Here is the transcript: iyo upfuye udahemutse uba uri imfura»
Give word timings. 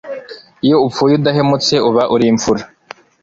iyo 0.65 0.77
upfuye 0.87 1.13
udahemutse 1.15 1.73
uba 1.89 2.03
uri 2.13 2.25
imfura» 2.31 2.63